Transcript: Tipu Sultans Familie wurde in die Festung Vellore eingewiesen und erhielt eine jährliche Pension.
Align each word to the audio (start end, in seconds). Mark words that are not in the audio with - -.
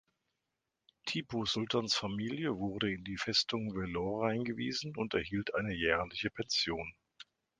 Tipu 1.05 1.45
Sultans 1.45 1.93
Familie 1.95 2.57
wurde 2.57 2.91
in 2.91 3.03
die 3.03 3.17
Festung 3.17 3.75
Vellore 3.75 4.29
eingewiesen 4.29 4.95
und 4.97 5.13
erhielt 5.13 5.53
eine 5.53 5.75
jährliche 5.75 6.31
Pension. 6.31 6.95